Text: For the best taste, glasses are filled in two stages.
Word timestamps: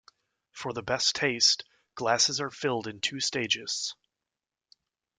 For 0.53 0.73
the 0.73 0.81
best 0.81 1.15
taste, 1.15 1.63
glasses 1.93 2.41
are 2.41 2.49
filled 2.49 2.87
in 2.87 3.01
two 3.01 3.19
stages. 3.19 3.93